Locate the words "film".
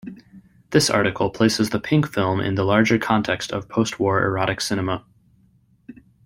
2.11-2.39